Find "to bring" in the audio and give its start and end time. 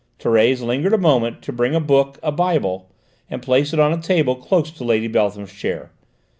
1.43-1.75